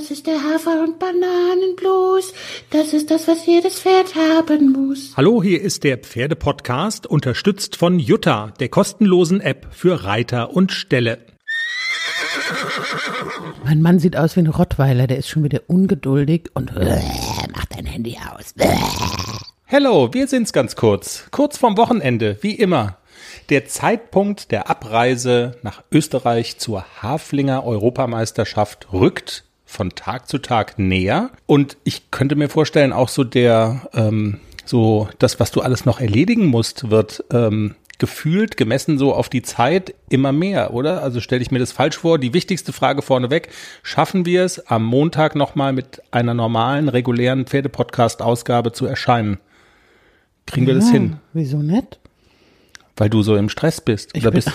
[0.00, 2.32] Das ist der Hafer- und Bananenblues.
[2.70, 5.12] Das ist das, was jedes Pferd haben muss.
[5.14, 11.18] Hallo, hier ist der Pferdepodcast, unterstützt von Jutta, der kostenlosen App für Reiter und Ställe.
[13.62, 17.02] Mein Mann sieht aus wie ein Rottweiler, der ist schon wieder ungeduldig und äh,
[17.54, 18.54] macht dein Handy aus.
[19.66, 21.26] Hello, wir sind's ganz kurz.
[21.30, 22.96] Kurz vorm Wochenende, wie immer.
[23.50, 31.30] Der Zeitpunkt der Abreise nach Österreich zur Haflinger Europameisterschaft rückt von Tag zu Tag näher.
[31.46, 36.00] Und ich könnte mir vorstellen, auch so der, ähm, so das, was du alles noch
[36.00, 41.02] erledigen musst, wird ähm, gefühlt gemessen so auf die Zeit immer mehr, oder?
[41.02, 42.18] Also stelle ich mir das falsch vor.
[42.18, 43.50] Die wichtigste Frage vorneweg,
[43.82, 49.38] schaffen wir es am Montag nochmal mit einer normalen, regulären Pferdepodcast-Ausgabe zu erscheinen?
[50.46, 51.18] Kriegen wir das hin?
[51.32, 52.00] Wieso nicht?
[52.96, 54.10] Weil du so im Stress bist.
[54.14, 54.52] Ich Oder bin, bist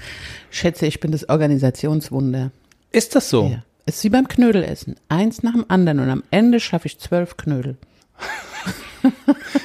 [0.50, 2.50] schätze, ich bin das Organisationswunder.
[2.92, 3.46] ist das so?
[3.46, 3.62] Ja.
[3.90, 4.94] Es ist wie beim Knödelessen.
[5.08, 7.76] Eins nach dem anderen und am Ende schaffe ich zwölf Knödel.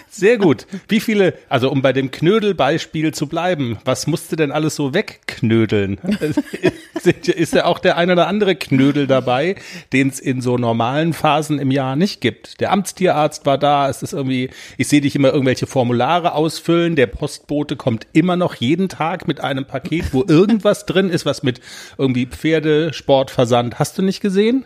[0.10, 0.66] Sehr gut.
[0.88, 4.96] Wie viele, also um bei dem Knödelbeispiel zu bleiben, was musst du denn alles so
[4.96, 6.00] wegknödeln?
[7.06, 9.56] ist ja auch der ein oder andere Knödel dabei,
[9.94, 12.60] den es in so normalen Phasen im Jahr nicht gibt.
[12.60, 17.08] Der Amtstierarzt war da, es ist irgendwie, ich sehe dich immer irgendwelche Formulare ausfüllen, der
[17.08, 21.62] Postbote kommt immer noch jeden Tag mit einem Paket, wo irgendwas drin ist, was mit
[21.98, 23.80] irgendwie Pferde, Sportversand.
[23.80, 24.66] Hast du nicht gesehen?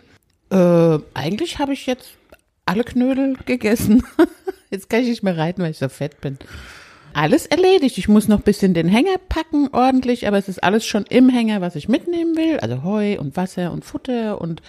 [0.50, 2.10] Äh, eigentlich habe ich jetzt
[2.66, 4.04] alle Knödel gegessen.
[4.70, 6.38] Jetzt kann ich nicht mehr reiten, weil ich so fett bin.
[7.12, 7.98] Alles erledigt.
[7.98, 11.28] Ich muss noch ein bisschen den Hänger packen, ordentlich, aber es ist alles schon im
[11.28, 12.58] Hänger, was ich mitnehmen will.
[12.60, 14.62] Also Heu und Wasser und Futter und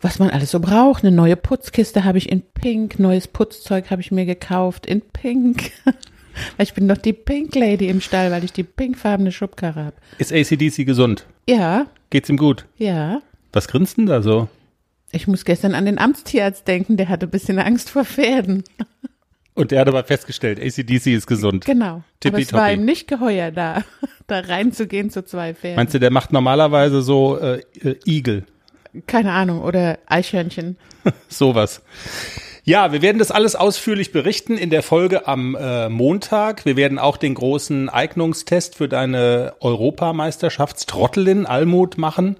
[0.00, 1.04] was man alles so braucht.
[1.04, 5.70] Eine neue Putzkiste habe ich in Pink, neues Putzzeug habe ich mir gekauft in Pink.
[6.56, 9.96] Weil ich bin doch die Pink Lady im Stall, weil ich die pinkfarbene Schubkarre habe.
[10.18, 11.24] Ist ACDC gesund?
[11.48, 12.66] Ja, Geht's ihm gut?
[12.76, 13.22] ja.
[13.54, 14.48] Was grinst denn da so?
[15.12, 18.64] Ich muss gestern an den Amtstierarzt denken, der hatte ein bisschen Angst vor Pferden.
[19.56, 21.64] Und der hat aber festgestellt, ACDC ist gesund.
[21.64, 22.02] Genau.
[22.24, 23.82] Aber es war ihm nicht geheuer, da,
[24.26, 25.76] da reinzugehen zu zwei Pferden.
[25.76, 28.44] Meinst du, der macht normalerweise so äh, äh, Igel,
[29.06, 30.76] Keine Ahnung, oder Eichhörnchen.
[31.28, 31.80] sowas.
[32.64, 36.66] Ja, wir werden das alles ausführlich berichten in der Folge am äh, Montag.
[36.66, 42.36] Wir werden auch den großen Eignungstest für deine Europameisterschaftstrottelin Almut machen.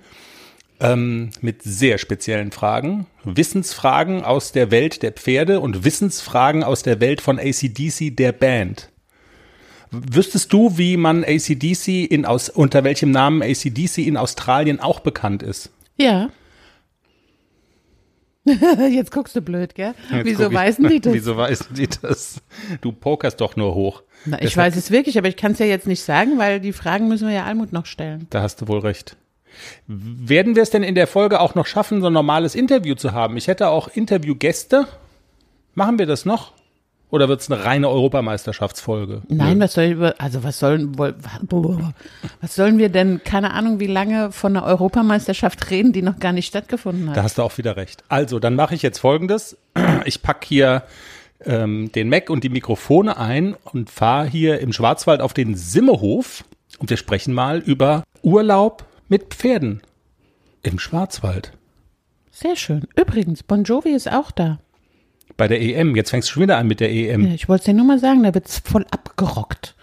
[0.79, 3.07] Ähm, mit sehr speziellen Fragen.
[3.25, 8.91] Wissensfragen aus der Welt der Pferde und Wissensfragen aus der Welt von ACDC, der Band.
[9.91, 15.43] Wüsstest du, wie man ACDC in aus, unter welchem Namen ACDC in Australien auch bekannt
[15.43, 15.71] ist?
[15.97, 16.29] Ja.
[18.91, 19.95] Jetzt guckst du blöd, gell?
[20.13, 21.13] Jetzt Wieso ich- weißen die das?
[21.15, 22.41] Wieso weißen die das?
[22.81, 24.03] Du pokerst doch nur hoch.
[24.25, 26.61] Na, ich Deshalb- weiß es wirklich, aber ich kann es ja jetzt nicht sagen, weil
[26.61, 28.27] die Fragen müssen wir ja Almut noch stellen.
[28.31, 29.17] Da hast du wohl recht.
[29.87, 33.13] Werden wir es denn in der Folge auch noch schaffen, so ein normales Interview zu
[33.13, 33.37] haben?
[33.37, 34.87] Ich hätte auch Interviewgäste.
[35.75, 36.53] Machen wir das noch?
[37.11, 39.23] Oder wird es eine reine Europameisterschaftsfolge?
[39.29, 44.57] Nein, was soll also was sollen, was sollen wir denn, keine Ahnung, wie lange von
[44.57, 47.17] einer Europameisterschaft reden, die noch gar nicht stattgefunden hat?
[47.17, 48.03] Da hast du auch wieder recht.
[48.09, 49.57] Also, dann mache ich jetzt folgendes.
[50.05, 50.83] Ich pack hier
[51.45, 56.45] ähm, den Mac und die Mikrofone ein und fahre hier im Schwarzwald auf den Simmehof
[56.79, 59.81] und wir sprechen mal über Urlaub mit Pferden
[60.63, 61.53] im Schwarzwald.
[62.31, 62.85] Sehr schön.
[62.97, 64.59] Übrigens, Bon Jovi ist auch da.
[65.37, 65.97] Bei der EM.
[65.97, 67.27] Jetzt fängst du schon wieder an mit der EM.
[67.27, 69.75] Ja, ich wollte es dir nur mal sagen, da wird's voll abgerockt.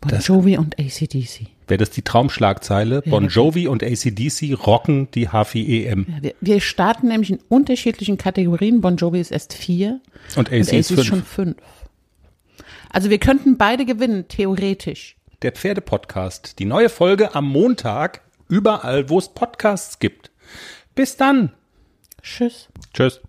[0.00, 1.48] Bon Das- Jovi und ACDC.
[1.68, 3.00] Wäre das die Traumschlagzeile?
[3.02, 6.06] Bon Jovi und ACDC rocken die HFI EM.
[6.08, 8.80] Ja, wir, wir starten nämlich in unterschiedlichen Kategorien.
[8.80, 10.00] Bon Jovi ist erst vier
[10.34, 11.56] Und AC und AC ist ist schon fünf.
[12.90, 15.16] Also wir könnten beide gewinnen, theoretisch.
[15.42, 16.58] Der Pferdepodcast.
[16.58, 18.22] Die neue Folge am Montag.
[18.48, 20.30] Überall, wo es Podcasts gibt.
[20.94, 21.54] Bis dann.
[22.22, 22.68] Tschüss.
[22.92, 23.20] Tschüss.